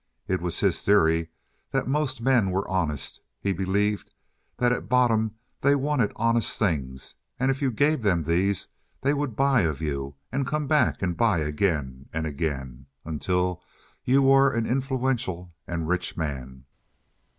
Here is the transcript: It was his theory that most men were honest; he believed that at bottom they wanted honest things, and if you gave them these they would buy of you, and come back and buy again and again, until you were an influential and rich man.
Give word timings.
It 0.27 0.41
was 0.41 0.61
his 0.61 0.83
theory 0.83 1.29
that 1.69 1.87
most 1.87 2.23
men 2.23 2.49
were 2.49 2.67
honest; 2.67 3.21
he 3.39 3.53
believed 3.53 4.09
that 4.57 4.71
at 4.71 4.89
bottom 4.89 5.35
they 5.61 5.75
wanted 5.75 6.11
honest 6.15 6.57
things, 6.57 7.13
and 7.39 7.51
if 7.51 7.61
you 7.61 7.69
gave 7.69 8.01
them 8.01 8.23
these 8.23 8.69
they 9.01 9.13
would 9.13 9.35
buy 9.35 9.61
of 9.61 9.79
you, 9.79 10.15
and 10.31 10.47
come 10.47 10.65
back 10.65 11.03
and 11.03 11.15
buy 11.15 11.37
again 11.41 12.09
and 12.11 12.25
again, 12.25 12.87
until 13.05 13.61
you 14.03 14.23
were 14.23 14.49
an 14.51 14.65
influential 14.65 15.53
and 15.67 15.87
rich 15.87 16.17
man. 16.17 16.65